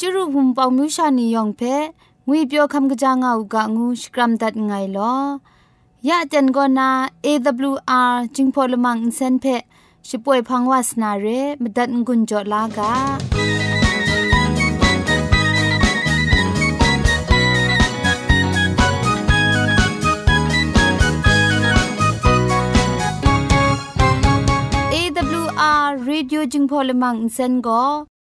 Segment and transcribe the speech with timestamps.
[0.00, 1.62] จุรุภุมปองมิวชานียองเพ
[2.26, 5.14] งวยเปียวคำกะจางอูกะงูสกรัมดัดไงลอ
[6.08, 6.90] ยะจันกอนา
[7.24, 9.46] AWR จิงพอลมังอินเซนเพ
[10.08, 11.26] ช่วยพังวาสนาเร
[11.62, 12.92] มดัดงุนจอลากา
[24.94, 27.54] AWR Radio จึงพอลมังอินเซน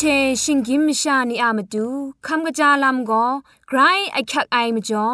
[0.00, 0.04] เช
[0.42, 1.86] ชิงกิมชานีอามาดู
[2.26, 3.26] คำกระจาลำก็
[3.68, 3.78] ไกร
[4.12, 5.06] ไอคักไอมาจ่อ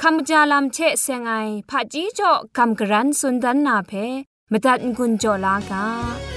[0.00, 1.32] คำกระจาลำเชเซงไอ
[1.68, 3.92] ผาจีจ่อคำกระรันสุนดันนาเพ
[4.50, 6.29] มตัดกุญจ่อลากา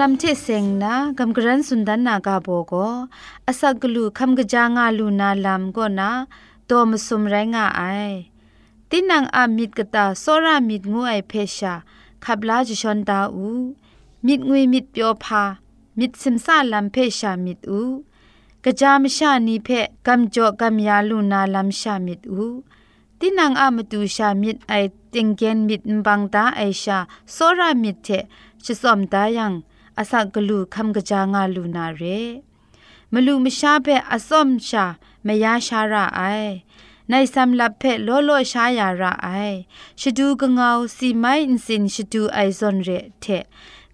[0.00, 2.72] ลัมเทเซงนากำกรันสุนดันนากาโบโก
[3.46, 6.10] อาศักลูคำกจางาลูนาลัมก็นา
[6.66, 7.82] โตมสุมไรงาไอ
[8.90, 11.74] ตินังอามิดกตาโซรามิดงูไอเพชา
[12.24, 13.48] ขับลาจิชนดาอู
[14.26, 15.42] มิดงุยมิดเปียวพา
[15.98, 17.82] มิดซิมซาลัมเพชามิดอู
[18.64, 19.68] กะจามชานีเพ
[20.06, 22.44] กำจอกำยาลูนาลัมชามิดอู
[23.18, 24.74] ตินังอามตูชามิดไอ
[25.12, 26.98] ติงเกนมิดบังตาไอชา
[27.32, 28.08] โซรามิดเท
[28.64, 29.54] ชิสอมตายัง
[29.98, 32.02] อาศักลูคำกะจางาลูนาเร
[33.12, 34.84] มลูมชาเปอสอมชา
[35.26, 36.22] มยาชาระไอ
[37.10, 39.28] ในสำลับเพโลโลชายาระไอ
[40.00, 42.90] ชดูกงเอาสีไมอินสินชดูไอซอนเร
[43.20, 43.26] เท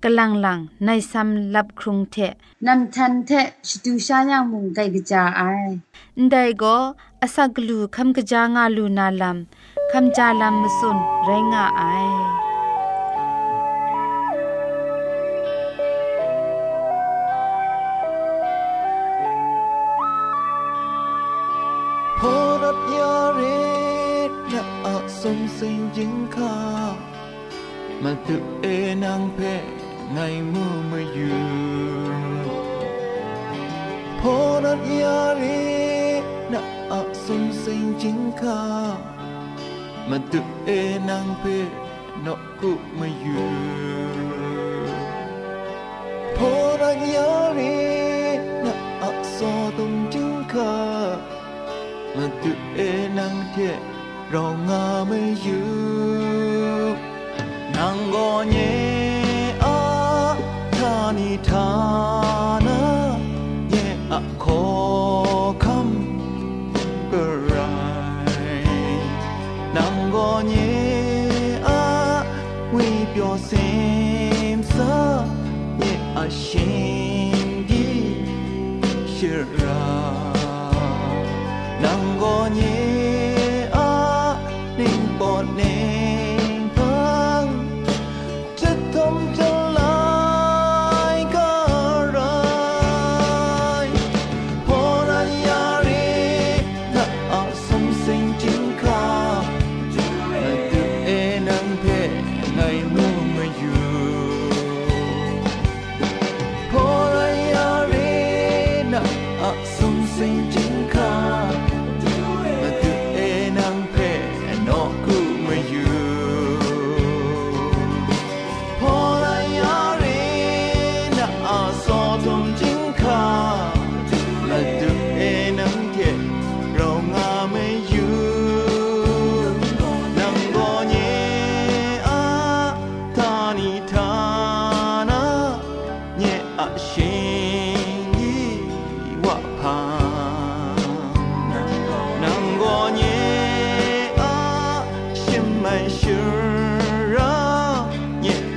[0.03, 2.17] กลังลังในสำลับครุงเท
[2.67, 3.31] นำทันเท
[3.69, 5.43] ชดูชายางมุงไกกะจาไอ
[6.31, 6.77] ได้ก็
[7.23, 9.39] อาศักลูคำกะจางาลูนาลัม
[9.93, 11.83] คำจาลัมมสุนไรงาไอ
[28.03, 28.67] มาตึกเอ
[29.05, 29.39] นางเพ
[30.13, 30.19] ไง
[30.53, 31.41] มือมาอยู่
[34.21, 34.35] พอ
[34.65, 35.61] รัดยารี
[36.53, 36.63] นะ
[36.93, 38.63] อะสมสิงจิงคา
[40.11, 40.81] มาตึกเอ
[54.33, 55.51] 让我们有
[57.73, 60.37] 难过年啊，
[60.71, 63.19] 他你他呢
[63.71, 63.75] 也
[64.09, 65.30] 啊可。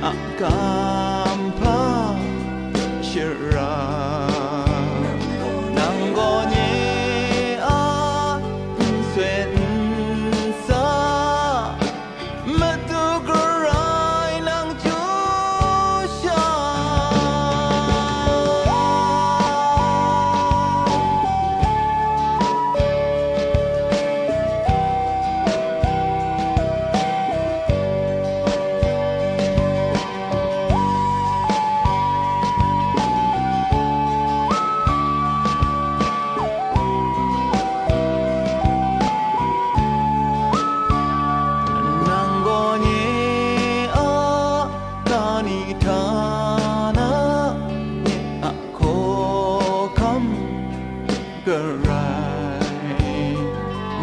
[0.04, 1.03] เ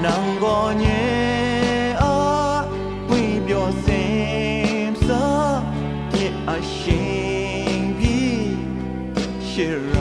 [0.06, 2.15] နောင်ကိုညင်အာ
[3.09, 5.25] ဝိပြောစင်စာ
[6.12, 8.19] ပြအရှင်ပြီ
[9.50, 9.95] ရှေရ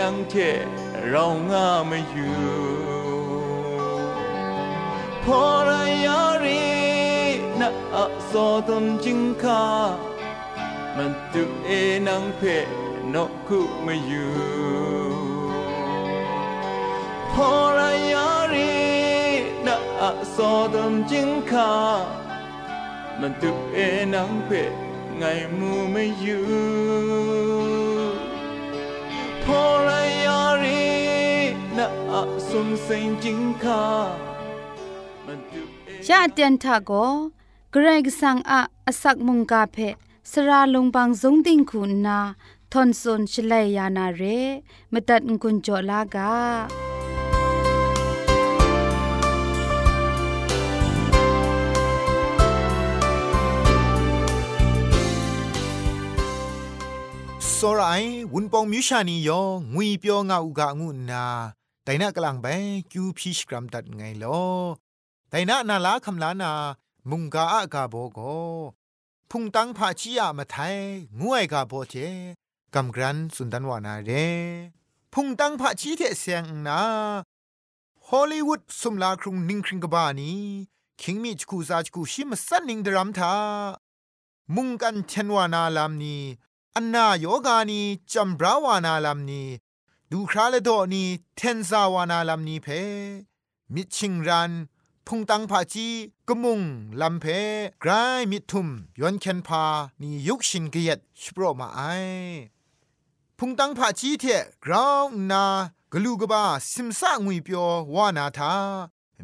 [0.00, 0.34] นังเท
[1.08, 2.34] เรางาไม่อยู่
[5.24, 6.68] พอรายารี
[7.60, 9.64] นะอาสอตมจิงคา
[10.96, 11.68] มันตุเอ
[12.08, 12.40] นังเพ
[13.14, 14.32] นกคุมาอยู่
[17.32, 17.48] พอ
[17.78, 18.74] รายารี
[19.66, 21.72] นะอะสอดมจิงคา
[23.20, 23.78] มันตุเอ
[24.14, 24.50] นังเพ
[25.16, 25.24] ไง
[25.58, 27.89] มูไม่อยู่
[30.24, 30.90] ยารี
[31.76, 33.82] นะอะสุนเซงจิงคา
[35.26, 36.92] มันตุเอยะเตียนทาโก
[37.72, 39.76] เกรกสังอะอสักมุงกาเพ
[40.30, 42.18] สระลงบางสงติงคุณนา
[42.72, 44.22] ทอนซนชลัยยานาเร
[44.92, 46.89] มตัดกุญจลากา
[57.59, 61.25] စောရိုင်ဝွန်ပောင်မြူရှာနီယောငွေပြောငါဥကငုနာ
[61.85, 62.55] ဒိုင်နာကလန်ပဲ
[62.91, 64.63] ကျူဖီရှ်ဂရမ်ဒတ်ငိုင်လော
[65.31, 66.51] ဒိုင်နာနာလာခမလာနာ
[67.09, 68.19] มุงกาอากาโบโก
[69.29, 70.77] พุงตังพาชียมาไทย
[71.19, 71.95] งวยกาโบเจ
[72.75, 74.11] กำกรันสุนดันวานาเร
[75.13, 76.81] พุงตังพาชีเทเสียงนา
[78.07, 80.33] ฮอลลีวูดสุมลาครุงนิงคริงกบานี
[81.01, 83.33] คิงมีจกูซาจกูชิมสันนิงดรัมทา
[84.55, 86.17] มุงกันเชนวานาลามนี
[86.76, 87.80] อันนาโยกานี
[88.12, 89.44] จัมบราวานาลามนี
[90.10, 91.04] ดูคราเลโดนี
[91.36, 92.68] เทนซาวานาลามนีเพ
[93.74, 94.52] มิชิงรัน
[95.06, 95.88] พุงตังพาจี
[96.28, 96.60] กมุง
[97.00, 97.24] ลำเพ
[97.82, 98.68] กรายมิทุม
[99.00, 99.64] ยอนเคนพา
[100.00, 101.80] นียุกชินเกียดสโปรมาไอ
[103.38, 104.24] พุงตังพาจีเท
[104.64, 105.44] กราวนา
[105.92, 108.54] กลูกบาสิมซางุยเปียววานาทา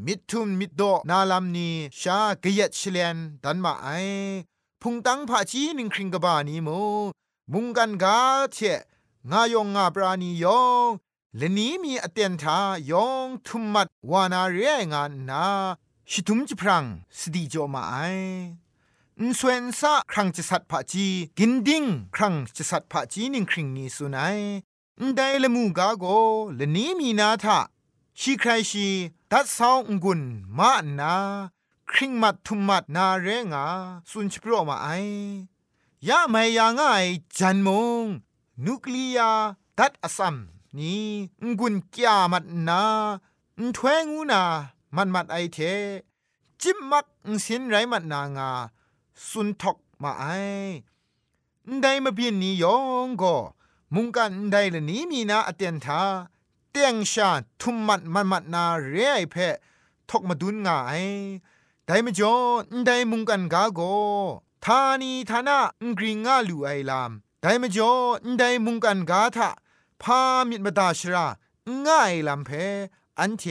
[0.06, 1.68] มิทุมมิดโดนาลำนี
[2.00, 3.88] ชาเกียดชเลนดันมาไอ
[4.82, 6.70] พุงตังพาจีนิงคริงกบานีโม
[7.52, 8.18] มุงกันกา
[8.52, 8.58] เท
[9.30, 10.88] งายองงาปรานียอง
[11.36, 12.58] และนี้มีอเตียนทา
[12.90, 15.44] ยองทุมมัดวานาเรียงานนา
[16.10, 16.84] ชิทุมจิพรัง
[17.18, 17.94] สดีโจมาไอ
[19.18, 21.06] อุนสวนซะครั้งจะสัตว์ผาจี
[21.38, 21.84] กินดิ้ง
[22.16, 24.38] ครั้งจะสัตว์ผาจีนิงคริงนี้สุนัย
[24.98, 26.04] อุนได้ละมูกาโก
[26.56, 27.58] และนี้มีนาทะ
[28.20, 28.86] ชีใครชี
[29.30, 30.20] ดัดซาวองกุน
[30.58, 31.14] มานนา
[31.90, 33.66] คริงมัดทุมมัดนาเรงา
[34.10, 34.88] สุนชิโปรมาไอ
[36.08, 37.04] ยะไม่ยาง่าย
[37.38, 37.68] จันม
[38.02, 38.04] ง
[38.64, 39.30] นุคลียา
[39.78, 40.36] ดัดอสัม
[40.78, 41.06] นี่
[41.58, 42.82] งุนกยามัดนา
[43.58, 44.42] อุทเวงูนา
[44.96, 45.58] มันมัดไอเท
[46.62, 47.06] จิมมัก
[47.44, 48.50] สินไรมัดนางา
[49.28, 50.24] สุนทกมาไอ
[51.82, 53.36] ได้มาเพียนนี้ยองก็
[53.94, 56.02] มุงกันได้ละนี้มีนาอเตียนทา
[56.70, 59.36] เตียงชาทุมมัดมันมัดนาเรไอเพ
[60.10, 61.02] ทกมาดุนง่าย
[61.86, 62.34] ไดมาจอ
[62.86, 63.80] ไดมุงกันกาโก
[64.64, 65.58] ทานีทานะ
[65.88, 67.92] งกริงงาลูไอลามไดมจ่อ
[68.38, 69.50] ไดมุงกันกาทะ
[70.02, 71.26] พามิดมาตาชรา
[71.86, 72.50] ง่ายลำเพ
[73.18, 73.42] อันเท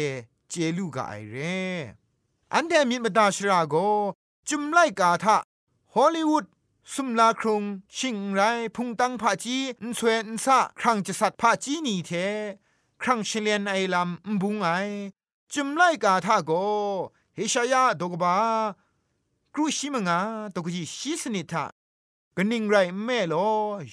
[0.49, 1.35] เจลูกาไอเร
[2.53, 3.75] อันเทมิดมาตาชราโก
[4.47, 5.37] จุมไลกาทะ
[5.93, 6.45] ฮอลลีวูด
[6.93, 7.63] สุมลาครุง
[7.97, 8.41] ชิงไร
[8.75, 12.11] พุงตังผาจีนสวยนซะครั้งจะสัตผาจีนีเท
[13.01, 14.69] ครั้งเชลียนไอลำบุงไอ
[15.53, 16.51] จุมไลกาทาโก
[17.35, 18.35] เฮชายาดกบา
[19.57, 20.19] ครูชิมงา
[20.55, 21.65] ตกจีชิสนิทะ
[22.37, 23.33] กนิงไรแม่โล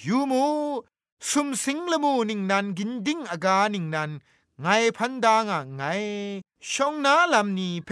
[0.04, 0.44] ยูมู
[1.28, 4.10] สุมสิงละมูนิงนันกินดิ้งอากานิงนัน
[4.60, 4.66] ไง
[4.96, 5.82] พันดางอะไง
[6.70, 7.90] ชองนาลำนีเพ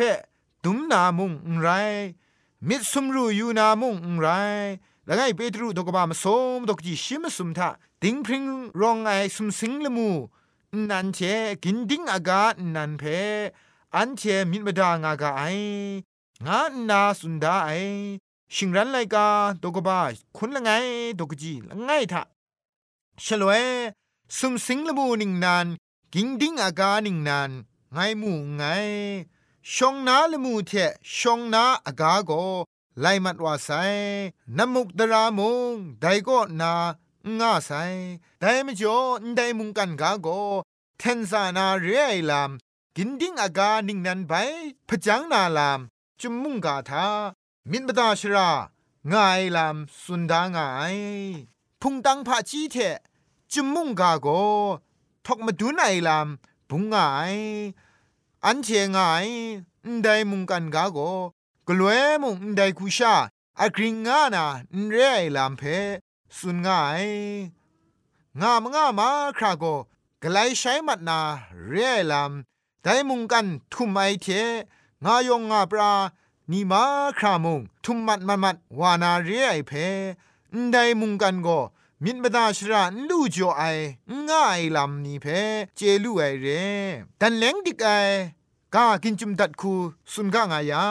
[0.65, 1.69] ดุมนามุงไร
[2.69, 4.27] มิดสุมรูยูนามุงไร
[5.05, 6.25] แล้วไงเปตรูตกบามส
[6.57, 7.69] มตกจีชิมสุมทะ
[8.03, 8.45] ติงพริง
[8.81, 10.09] รองไอสุมสิงละมู
[10.91, 11.19] นันเช
[11.63, 13.03] กินดิ้งอากานันเพ
[13.95, 15.43] อันเชมิดมดางอากาไอ
[16.47, 17.71] งานาสุนดาไอ
[18.55, 19.27] ชิงรันไลกา
[19.63, 20.01] ตกบา
[20.37, 20.71] คุณละไง
[21.19, 22.23] ตกจีละไงทะ
[23.25, 23.65] ฉลวย
[24.39, 25.67] สุมสิงละมูนิงนัน
[26.15, 27.51] กินดิ้งอากานิงนัน
[27.93, 28.63] ไงมูไง
[29.75, 30.73] ชองนาละมูเท
[31.19, 32.33] ชองนาอากาโก
[33.01, 33.71] ไลมัดวาไซ
[34.57, 35.41] น้ำมุกดราม
[35.73, 36.73] งไดก็นา
[37.39, 37.73] ง่าไซ
[38.41, 38.99] ไดมจ่อ
[39.37, 40.29] ไดมุงกันกาโก
[40.99, 42.51] เทนซานาเรไอลาม
[42.97, 44.33] กินดิ้งอากานิ่งนันไป
[44.89, 45.81] พจังนาลาม
[46.23, 47.07] จุมมุงกาทา
[47.71, 48.51] มินบดาชรา
[49.13, 50.97] งายลามสุนดางาย
[51.81, 52.77] พุงตังพะจีเท
[53.53, 54.29] จุมมุงกาโก
[55.27, 56.29] ทอกมาดูไอลาม
[56.69, 57.35] บุงงาย
[58.45, 59.27] อันเชงาย
[60.03, 60.99] ได้มุงกันกาโก
[61.69, 63.15] กลัวมุงไดคุชา
[63.61, 64.45] อกริงงานา
[64.91, 65.63] เรไอลามเพ
[66.37, 67.07] สุนง่าย
[68.41, 69.09] งามงามา
[69.39, 69.65] คราโก
[70.23, 71.21] กไลใช้มัดนา
[71.69, 72.33] เรไอลาม
[72.83, 74.27] ไดมุงกันทุมไอเท
[75.07, 75.93] งายองงาปรา
[76.51, 76.83] นีมา
[77.19, 79.73] ครามุงทุมมัดมัดมัดวานาเรียไอเพ
[80.73, 81.49] ไดมุงกันโก
[82.05, 83.63] มินบดาชราลู่จ่อไอ
[84.29, 85.27] ง่ายลำนี้เพ
[85.77, 86.47] เจลู่ไอเร
[87.21, 87.89] ดันเล้งดิกไอ
[88.75, 89.75] กากินจุมดัดคู
[90.13, 90.85] สุนกางายา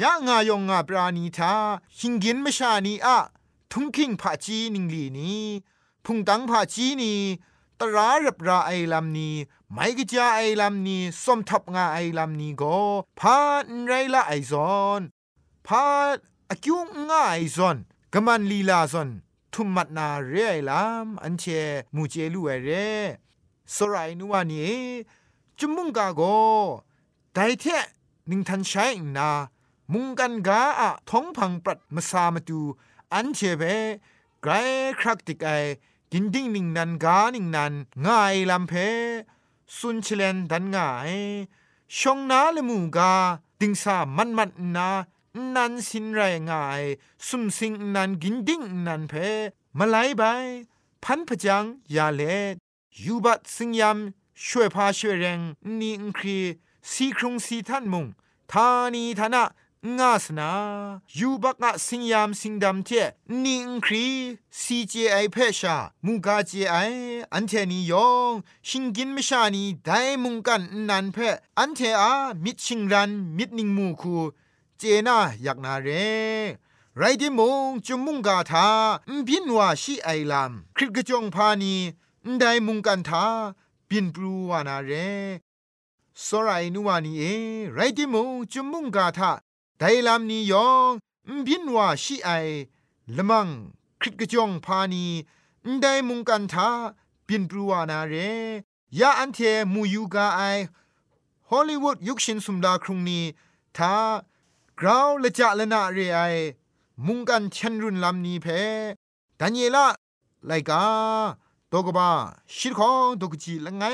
[0.00, 1.52] ยะงายองงาปราณีทา
[1.98, 3.18] หิงกินมชานีอะ
[3.72, 5.32] ทุงคิงผาจีนิงลีนี
[6.04, 7.14] พุงตังผาจีนี
[7.80, 9.34] ตรารับราไอลำนี้
[9.72, 12.78] ไม่กจ้าไอลำนี้สมทับงาไอลำนี้ก็
[13.20, 13.38] พา
[13.86, 15.00] ไรละไอซอน
[15.66, 15.84] พา
[16.50, 17.76] อคิวงาไอซอน
[18.12, 19.08] กะมันลีลาซอน
[19.52, 21.44] ทุมมัดนาเรไอลำอันเช
[21.94, 22.70] มูเจลูเอเร
[23.74, 24.76] สรายนัวนี้
[25.58, 26.22] จุมมุงกาโก
[27.34, 27.64] ไดเท
[28.30, 29.30] นิงทันใช้นา
[29.92, 32.60] มุงกันกาอะท้องพังปรัดมาสามาดู
[33.12, 33.62] อันเชเบ
[34.42, 34.52] ไกร
[35.00, 35.50] ครักติกไอ
[36.12, 37.72] กินดิ้งนิงนันกานิงนัน
[38.06, 38.72] ง่ายลำเพ
[39.76, 41.12] สุนเชลนดันง่าย
[41.98, 43.12] ชงนาเลมูกา
[43.60, 44.88] ดิงสามันมันนา
[45.54, 46.82] นันสินไรง่าย
[47.26, 49.12] สุมสิงนันกินดิ้งนันเพ
[49.78, 50.22] มาไลไป
[51.02, 52.22] พันพจังยาเล
[53.04, 53.98] ยูบัดสิงยาม
[54.44, 55.40] ช่วยพาช่วยแรง
[55.78, 56.38] นี่อังครี
[56.90, 58.06] สีครุงสีท่านมุง
[58.52, 59.44] ทานีทานะ
[59.98, 60.50] งาสนา
[61.18, 62.90] ยูบักงะสิงยามสิงดำเท
[63.44, 64.06] นิงครี
[64.60, 66.76] ซีเจไอเพชามูกาเจไอ
[67.34, 68.32] อันเทนียอง
[68.68, 69.90] ชิงกินมชานีได
[70.22, 71.16] มุงกันนันเพ
[71.58, 72.12] อันเทอา
[72.44, 74.16] มิดชิงรันมิดนิงมูคู
[74.78, 75.88] เจนาอยากนาเร
[76.98, 78.68] ไรดิมงจุมุงกาทา
[79.26, 81.74] บินว่าชีไอลามคริกกจงพานี
[82.38, 83.24] ไดมุงกันทา
[83.88, 84.92] บินปรูวานาเร
[86.24, 87.22] สรายนัวานีเอ
[87.74, 89.30] ไรดิมงจุมุงกาทา
[89.78, 92.30] ไดลามนียองบินว่าชีไอ
[93.16, 93.48] ละมัง
[94.00, 95.06] คริกจองพานี
[95.80, 96.68] ไดมุงกันทา
[97.26, 98.14] บินปรูวานาเร
[98.98, 99.38] ยาอันเท
[99.72, 100.40] มูยูกาไอ
[101.50, 103.24] ฮอลลีวูดยุคชินสุมดาครุงนี้
[103.76, 103.94] ทา
[104.80, 106.20] กราวละจะละนาเรไอ
[107.06, 108.46] มุงกันชันรุนลำนี้เพ
[109.40, 109.86] ดันเยละ
[110.46, 110.82] ไลกา
[111.72, 112.10] ตกบ้า
[112.56, 113.84] ชิดของตกจีละไง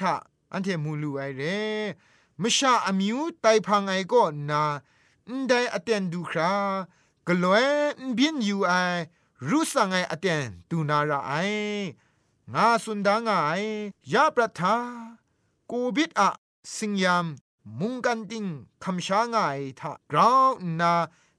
[0.00, 0.14] ทา
[0.52, 1.42] อันเทมูลูไอเร
[2.40, 4.62] มชาอมิวไตพังไอก็นา
[5.30, 6.54] นไดอเตนดูครา
[7.26, 7.66] กลวย
[8.16, 8.72] บินอยู่ไอ
[9.48, 11.32] รู้สังไออเตนตูนาราไอ
[12.54, 13.52] งาสุนดางไอ
[14.12, 14.76] ยาประทา
[15.70, 16.30] กูบิดอะ
[16.76, 17.26] สิงยาม
[17.78, 18.46] มุงกันติง
[18.82, 19.40] คำช้างไอ
[19.80, 20.92] ทากราวนา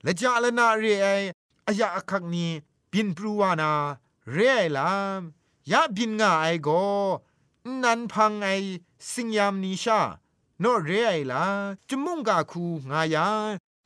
[0.04, 1.08] และจาละนาเรไอ
[1.68, 2.52] อายาคักนี้
[2.92, 3.72] บินปรูวานา
[4.32, 5.22] เรไอลาม
[5.72, 6.70] ยาบินงาไอโก
[7.84, 8.48] นันพังไอ
[9.12, 10.00] สิงยามนิชา
[10.60, 11.44] โนเรไอลา
[11.90, 13.28] จมุงกาคูงายา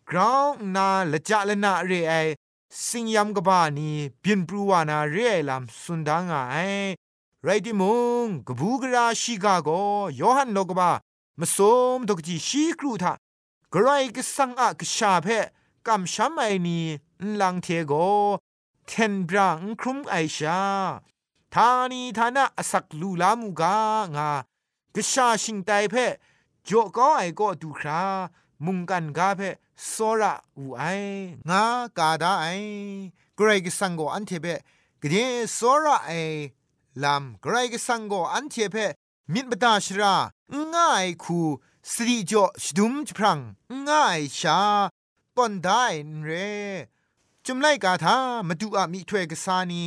[0.10, 2.14] กราวนาละจะละนาเรไอ
[2.88, 3.90] สิงยามกบานี
[4.24, 6.58] บินปรูวานาเรไอลามสุนดางไอ
[7.44, 7.84] ไรดิม
[8.24, 9.70] งกบูกราชิกาโก
[10.20, 10.92] ยอหันโลกบา
[11.40, 11.58] มส
[11.96, 13.14] มตกจีชีครูทา
[13.74, 15.28] กรก็สังอะกชาเพ
[15.88, 16.80] กำช้ำไอนี
[17.40, 17.94] ลังเทโก
[18.88, 20.62] เทนบรังครุมไอชา
[21.54, 23.78] ทานีทานะอสักลูลามูกา
[24.16, 24.30] งา
[24.96, 25.96] กชาชิงไตเพ
[26.68, 28.04] จ่อก็ไอก็ดูครา
[28.66, 29.42] มุงกันกาเพ
[29.88, 30.84] โซระอูไอ
[31.50, 31.64] งา
[31.98, 32.48] กาดาไอ
[33.36, 34.46] เกรกสังโกอันเทเบ
[35.02, 35.16] กเด
[35.54, 36.12] โซระไอ
[37.04, 38.76] ลำเกรกสังโกอันเทเพ
[39.34, 40.16] มิดบดาชรา
[40.76, 41.40] ง่ายคู
[41.92, 43.40] สติจ่อชดุมจพรัง
[43.88, 44.60] ง่ายชา
[45.36, 45.86] ปอนได้
[46.24, 46.30] เร
[47.46, 49.84] จุมไลกาทามาดูอามิถวยกษานี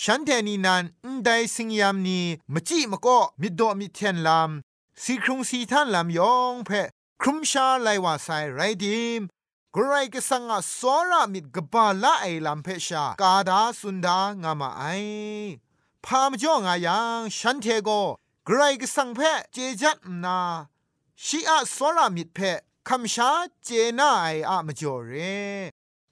[0.00, 0.82] ฉันแทนีนัน
[1.24, 2.20] ได้สิงยามนี
[2.52, 4.50] มจิมก็มิดดอมิเทนลาม
[5.02, 6.70] สีครุงสีท่านลามยองเพ
[7.24, 9.20] ครุมชาไลวาไซไรดิม
[9.76, 14.84] กรายกสังอาสอรามิดกบาละไอลามเพชากาดาสุนดางามาไอ
[16.04, 17.90] พามจ่องายังฉันเทโก
[18.48, 19.20] กรายกสังเพ
[19.52, 20.38] เจจัดนา
[21.24, 22.38] ชีอาสอรามิดเพ
[22.88, 23.30] คำชา
[23.64, 25.12] เจน่าไออะมจ่อเร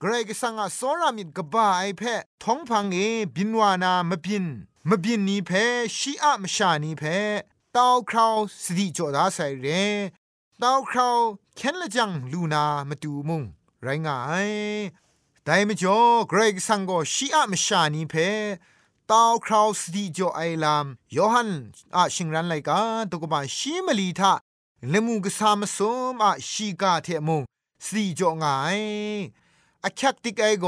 [0.02, 2.02] กรกสังอาสอรามิดกบาไอเพ
[2.42, 2.98] ท้องพังเอ
[3.34, 4.46] บินวานามบิน
[4.88, 5.50] มบินนี้เพ
[5.96, 7.04] ชีอะมชานี้เพ
[7.76, 9.66] ตาวคราวสติจอดาใส่เร
[10.64, 11.18] ตาวคราว
[11.56, 13.42] เคนละจังลูนามาดูมุง
[13.82, 14.50] ไรงาย
[15.44, 15.98] แต่ไม่จอ
[16.28, 18.14] เกรกสังก็ชีอะมชานีเพ
[19.10, 20.86] ตาวคราวสติจอไอลาม
[21.16, 21.50] ยอหัน
[21.96, 24.32] อาชิงรันไลกาตุกบาชีมลีทา
[24.88, 25.78] เลมูกสามส
[26.12, 27.42] มอาชีกาเทมุง
[27.84, 28.80] สติจองาย
[29.84, 30.66] อาคักติกไอโก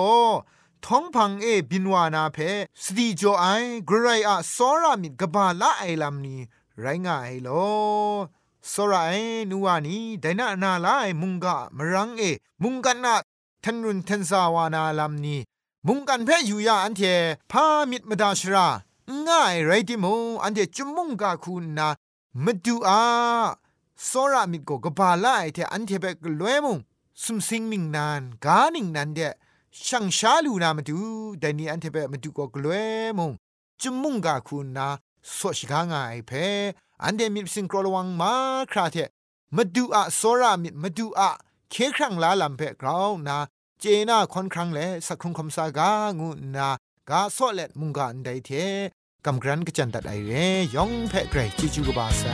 [0.84, 2.38] ท้องพังเอบินวานาเพ
[2.84, 3.46] สติจอไอ
[3.88, 6.36] กรไรอะสอรามิกบาละไอลามนี
[6.80, 7.48] ไรงายโล
[8.70, 9.12] สระไอ
[9.50, 12.22] นัวนีไดนานาลายมุงกะมรังเอ
[12.62, 13.14] มุงกันนา
[13.64, 15.36] ทันรุนทันสาวานาลามนี
[15.86, 17.02] มุงกันเพอยู่ยาอันเท
[17.50, 18.66] พามิดมดาชรา
[19.26, 20.06] ง่ายไรติโม
[20.42, 21.88] อันเทจุมุงกะคุณนา
[22.44, 23.00] มาดูอา
[24.08, 26.78] สระมิดก็กบาลาไอเทอันเทเบกลวยมุง
[27.22, 29.20] สุมสิงนิงนานกานิงนันเด
[29.86, 30.98] ช่างชาลูนามาดู
[31.38, 33.30] แต่นี่อันเทเบมาดูก็กลวยมุง
[33.80, 34.86] จุมุงกะคุณนา
[35.36, 36.32] สวชิกางไอเพ
[37.04, 38.34] อันเดมิสิงกรลวังมา
[38.72, 38.96] คราเท
[39.56, 41.30] มาดูอะโซรามิมาดูอะ
[41.70, 43.38] เคครั้งลาลัมเพกราวนา
[43.80, 46.68] เจนาคอนครั้งแลสักครุงคำสากางูนา
[47.10, 48.50] กาโซเลตมุงกาอันไดเท
[49.26, 50.32] กำกรันกจันตัดไอเร
[50.74, 52.24] ยองเพเกรจิจูกบาไซ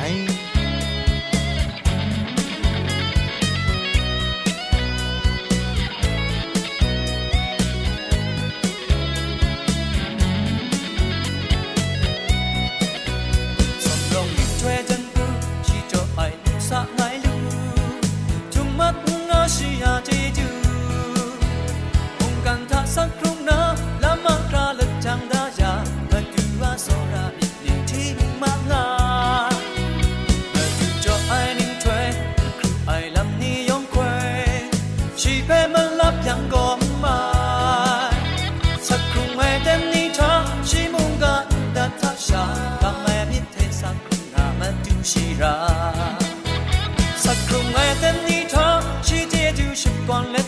[50.18, 50.48] don't let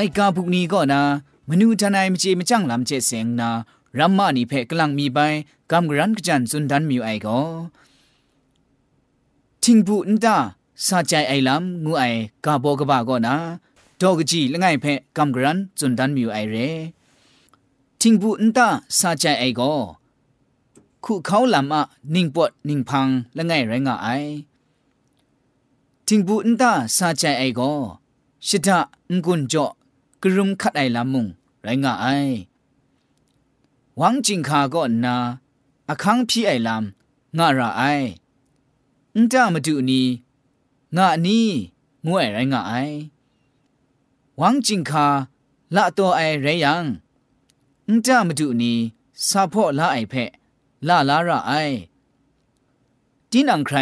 [0.00, 1.00] ลกาพุกนี้ก็นา
[1.48, 3.50] มนูทนายมเจมจังลำเจเสงนา
[3.98, 5.18] รัมมานีเพกลังมีไป
[5.70, 7.38] กำกรันกจันสุนดันมิวไอก็
[9.62, 10.36] ทิงบุนตา
[10.86, 12.04] สาใจไอลำงูไอ
[12.44, 13.34] กาโบกบาก็นา
[14.00, 16.56] ดอกจีละไงเพกำกรันสุนดันมิวไอเร
[18.00, 19.72] ทิงบุนตาสาใจไอก็
[21.04, 21.82] ခုเขาลำอะ
[22.14, 24.08] นิ่งปวดนิ่งพังละไงไรงะไอ
[26.06, 27.44] ทิงบุนตาสาใจไอ
[30.22, 31.26] กรุมคัดไอลามุง
[31.62, 32.06] ไรงาไอ
[33.98, 35.16] หวังจิงคาก็นา
[35.88, 36.84] อาคังพี่ไอลาม
[37.38, 37.82] งาราไอ
[39.14, 40.06] อุ้งจ้ามาดูนี้
[40.96, 41.48] งานี้
[42.06, 42.72] งวยไรงาไอ
[44.38, 45.06] หวังจิงคา
[45.74, 46.84] ละตัวไอไรยัง
[47.86, 48.78] อุ้งจ้ามาดูนี้
[49.28, 50.30] ซาพ่อละไอแพะ
[50.86, 51.52] ละลาราไอ
[53.30, 53.78] ดินังใคร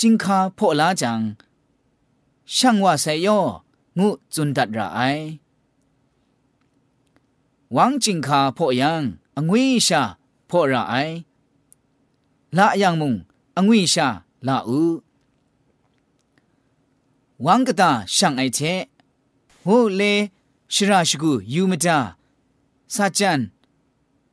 [0.00, 1.20] จิงคาพ่อละจัง
[2.54, 3.40] ช่างว่าไซยอ
[3.98, 5.00] งูจุนดัดราไอ
[7.76, 8.92] ဝမ်ကျင်ခါဖော့ယံ
[9.38, 10.02] အငွေရှာ
[10.50, 11.16] ဖော့ရအိုင်
[12.56, 13.12] လာအယံမုံ
[13.58, 14.06] အငွေရှာ
[14.46, 14.82] လာဥ
[17.44, 18.80] ဝမ်ကတာရှန်အိုက်တဲ့
[19.64, 20.14] ဟိုလေ
[20.74, 21.98] ရှရာရှကူယူမတာ
[22.94, 23.40] စာချန်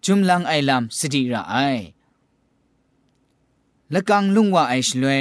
[0.03, 1.83] ဂျုံလန်အိုင်လမ်စတိရအိုင်
[3.93, 5.19] လကန်လုံဝအိုင်ရှလွဲ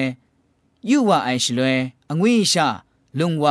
[0.88, 1.72] ယူဝအိုင်ရှလွဲ
[2.10, 2.66] အငွေရှာ
[3.18, 3.44] လုံဝ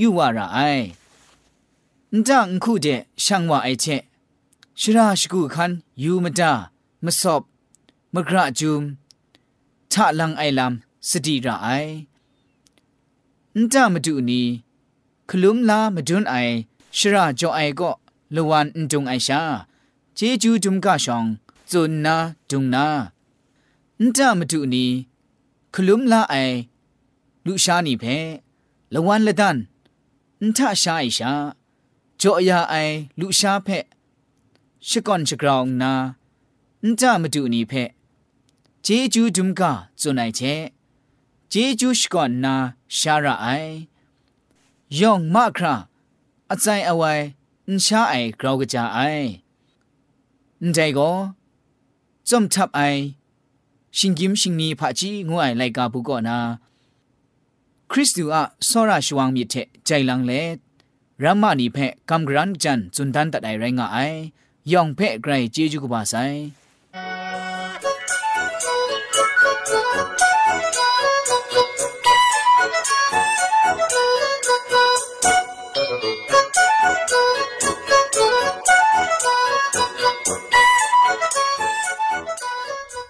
[0.00, 0.84] ယူဝရအိုင်
[2.16, 2.88] นดังคู่เด
[3.24, 3.86] ช่างว่าไอเช
[4.80, 5.72] ชราชกูคัน
[6.02, 6.52] ยูมาดา
[7.04, 7.42] มาสอบ
[8.14, 8.82] มากระจุม
[9.92, 11.68] ทะลังไอลำสดีระไอ
[13.56, 14.46] นั่นมาดูนี้
[15.28, 16.34] คลุมลามาดูนไอ
[16.96, 17.90] ชราจอไอก็
[18.34, 19.40] ละวันจงไอชา
[20.14, 21.24] เจจูจุมกาชอง
[21.70, 22.16] จุนนา
[22.50, 22.86] จุงนา
[24.00, 24.90] นั่นมาดูนี้
[25.74, 26.34] คลุมลาไอ
[27.46, 28.04] ลุชานีเพ
[28.94, 29.56] ละวันละดัน
[30.40, 31.32] นั่นชาไอชา
[32.24, 32.74] จ่อยาไอ
[33.20, 33.84] ลุชาเพะ
[34.88, 35.92] ชก่อนชกรองนา
[36.82, 37.90] อุจามาดูนี่เพะ
[38.82, 40.40] เจจูดุมกาจนไอเช
[41.50, 42.54] เจจูชก่อนนา
[42.96, 43.46] ชาระไอ
[44.98, 45.74] ย่องมาครา
[46.50, 47.12] อาใจเอาไว้
[47.68, 48.98] อุชาไอกราวกจาไอ
[50.66, 51.10] นใจก็
[52.28, 52.80] จอมทับไอ
[53.96, 56.38] ชิงกิมชิงนีผาจีงูไอไลกาบุกอนา
[57.90, 59.54] คริสตูอะซอราชวังมีเท
[59.84, 60.32] ใจลังเล
[61.24, 63.98] รัมมานีเพะกำกรันจันจุนดันตัดไอไรงาไอ
[64.72, 66.14] ยองเพะไกรเจจูกบาไซ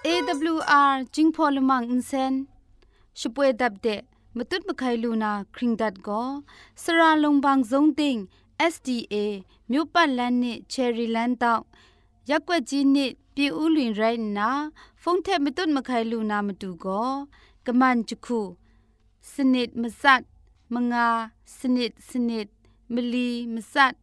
[0.05, 2.33] AWR จิงพอลมังอินเซน
[3.19, 3.87] ช่วยดับเด
[4.36, 6.22] มตุดมะไคลูนาคริงดัดก็
[6.82, 8.16] สระลงบางซงติง
[8.72, 9.14] SDA
[9.70, 11.64] မြို့ပတ်လန်းနစ်ချယ်ရီလန်းတောက်
[12.28, 14.50] ရက်ွက်ကြီးနစ်ပြည်ဦးလွင်ရိုင်းနာ
[15.02, 17.10] ဖုန်ထက်မတွတ်မခိုင်လူနာမတူကော
[17.66, 18.40] ကမန်ချခု
[19.32, 20.22] စနစ်မစတ်
[20.74, 21.08] မငါ
[21.58, 22.46] စနစ်စနစ်
[22.94, 23.94] မလီမစတ်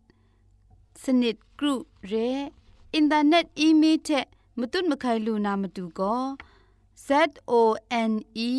[1.03, 1.73] စနစ်ဂရု
[2.11, 2.29] ရဲ
[2.93, 4.25] အင်တာနက်အီးမေးလ်တဲ့
[4.59, 6.23] မတွတ်မခိုင်လူနာမတူကော
[7.07, 7.09] Z
[7.51, 7.53] O
[8.11, 8.13] N
[8.49, 8.51] E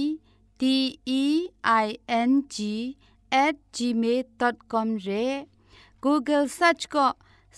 [0.62, 1.24] d e
[1.64, 2.96] i n g
[3.32, 5.26] at gmail.com re
[6.06, 7.06] google search ko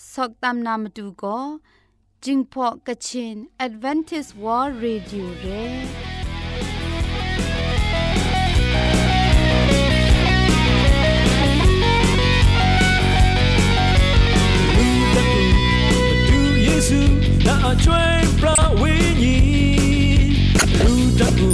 [0.03, 1.35] soktam namatu ko
[2.23, 5.63] jingpo kachin advantage world radio re
[16.67, 17.01] Yesu
[17.45, 18.03] na achwe
[18.39, 19.37] pra winyi
[20.83, 21.49] Lu taku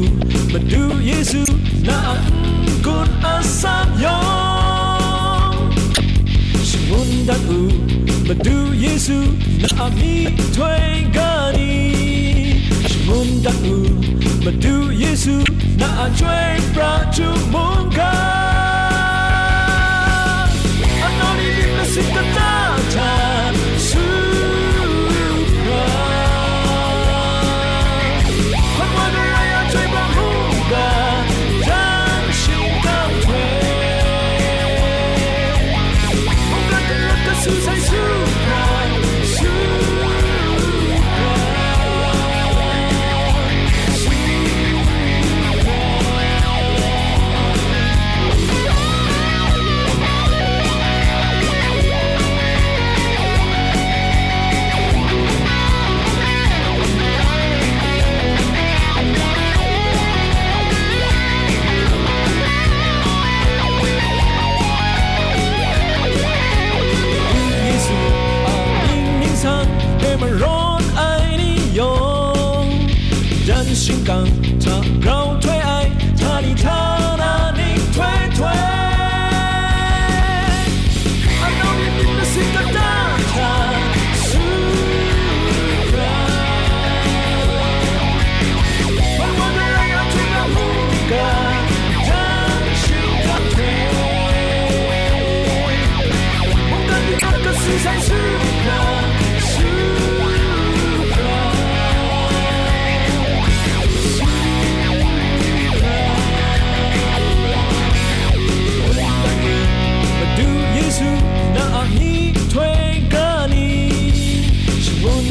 [0.53, 1.41] Madu Yesu
[1.85, 2.17] na
[2.83, 5.69] kun asam yong
[6.69, 7.61] Shimun dan u
[8.27, 9.19] Madu Yesu
[9.61, 10.13] na mi
[10.55, 11.73] tuay gani
[12.89, 13.77] Shimun dan u
[14.45, 15.37] Madu Yesu
[15.77, 18.18] na tuay pra chumungan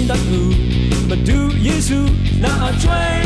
[0.09, 0.40] တတ်သူ
[1.09, 2.01] မတူယေရှု
[2.42, 3.17] နာအကျွဲ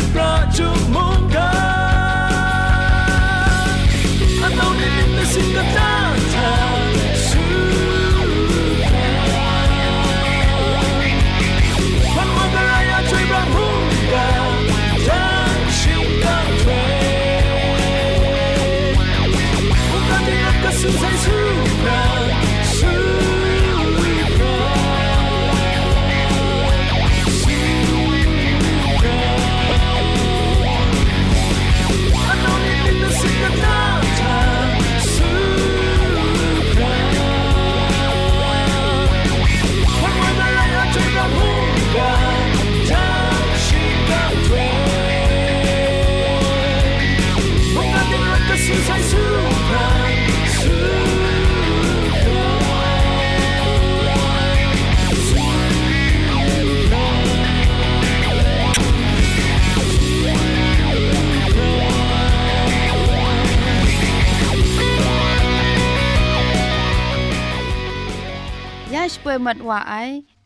[69.32, 69.94] วยมัดว่าไอ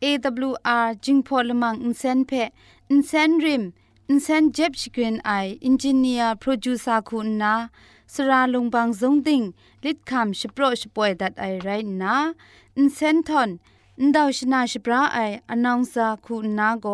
[0.02, 2.32] AWR จิงพอลมังอินเซนเพ
[2.90, 3.62] อินเซนริม
[4.08, 5.30] อินเซนเจ็บชกรีนไอ
[5.64, 7.54] อินจิเนียร์โปรดิวซาคุณนา
[8.12, 9.42] สราลงบางสงติง
[9.84, 11.68] ลิดคำชโปรชป่วยดัดไอไร
[12.02, 12.16] นะ
[12.78, 13.50] อินเซนทอน
[14.00, 15.18] อินดาวชนาชปราไอ
[15.50, 16.86] อนองซาคุณนาโก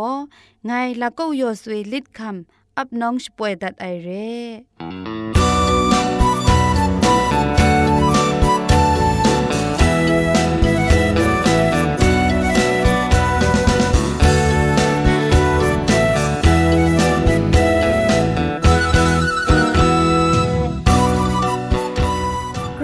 [0.67, 5.32] ไงละก็ยอสวยลิดคำอับน้องชป่วยดัดไอเร่